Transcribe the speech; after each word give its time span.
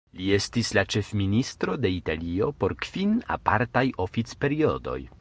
Li 0.19 0.29
estis 0.35 0.71
la 0.77 0.83
ĉefministro 0.95 1.77
de 1.83 1.93
Italio 1.97 2.49
por 2.65 2.75
kvin 2.87 3.15
apartaj 3.39 3.89
oficperiodoj. 4.09 5.03